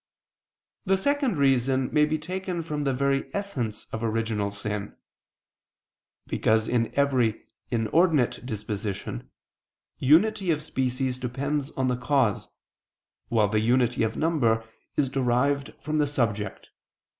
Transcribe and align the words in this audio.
The 0.83 0.97
second 0.97 1.37
reason 1.37 1.93
may 1.93 2.05
be 2.05 2.17
taken 2.17 2.63
from 2.63 2.85
the 2.85 2.91
very 2.91 3.29
essence 3.35 3.85
of 3.93 4.03
original 4.03 4.49
sin. 4.49 4.97
Because 6.25 6.67
in 6.67 6.91
every 6.97 7.43
inordinate 7.69 8.43
disposition, 8.43 9.29
unity 9.99 10.49
of 10.49 10.63
species 10.63 11.19
depends 11.19 11.69
on 11.77 11.87
the 11.87 11.97
cause, 11.97 12.49
while 13.29 13.49
the 13.49 13.59
unity 13.59 14.01
of 14.01 14.17
number 14.17 14.67
is 14.97 15.07
derived 15.07 15.75
from 15.79 15.99
the 15.99 16.07
subject. 16.07 16.71